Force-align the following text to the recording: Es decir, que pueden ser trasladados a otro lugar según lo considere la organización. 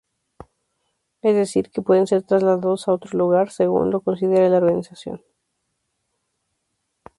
Es 1.21 1.35
decir, 1.35 1.69
que 1.69 1.83
pueden 1.83 2.07
ser 2.07 2.23
trasladados 2.23 2.87
a 2.87 2.91
otro 2.93 3.15
lugar 3.19 3.51
según 3.51 3.91
lo 3.91 4.01
considere 4.01 4.49
la 4.49 4.57
organización. 4.57 5.21